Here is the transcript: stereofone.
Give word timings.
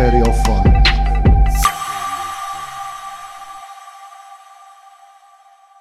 stereofone. 0.00 0.69